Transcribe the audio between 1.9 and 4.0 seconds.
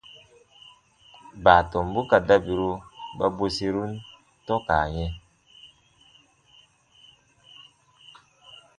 ka dabiru ba bweserun